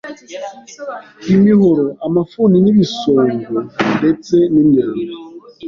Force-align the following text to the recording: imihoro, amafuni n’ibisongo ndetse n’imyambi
imihoro, 1.33 1.85
amafuni 2.07 2.57
n’ibisongo 2.63 3.57
ndetse 3.97 4.35
n’imyambi 4.53 5.03